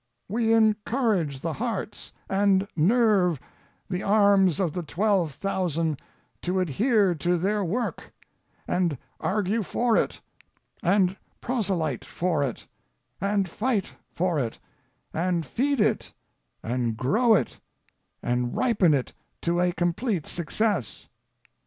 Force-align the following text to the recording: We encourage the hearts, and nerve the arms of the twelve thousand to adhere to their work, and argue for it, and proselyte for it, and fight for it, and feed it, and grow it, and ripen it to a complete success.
We 0.27 0.51
encourage 0.51 1.41
the 1.41 1.53
hearts, 1.53 2.11
and 2.27 2.67
nerve 2.75 3.39
the 3.87 4.01
arms 4.01 4.59
of 4.59 4.73
the 4.73 4.81
twelve 4.81 5.31
thousand 5.31 5.99
to 6.41 6.59
adhere 6.59 7.13
to 7.13 7.37
their 7.37 7.63
work, 7.63 8.11
and 8.67 8.97
argue 9.19 9.61
for 9.61 9.95
it, 9.95 10.19
and 10.81 11.15
proselyte 11.39 12.03
for 12.03 12.41
it, 12.41 12.65
and 13.21 13.47
fight 13.47 13.91
for 14.11 14.39
it, 14.39 14.57
and 15.13 15.45
feed 15.45 15.79
it, 15.79 16.11
and 16.63 16.97
grow 16.97 17.35
it, 17.35 17.59
and 18.23 18.57
ripen 18.57 18.95
it 18.95 19.13
to 19.43 19.59
a 19.61 19.71
complete 19.71 20.25
success. 20.25 21.09